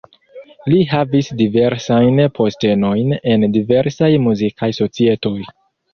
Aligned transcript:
Li 0.73 0.79
havis 0.93 1.27
diversajn 1.41 2.21
postenojn 2.39 3.15
en 3.35 3.47
diversaj 3.59 4.11
muzikaj 4.25 4.71
societoj. 4.83 5.37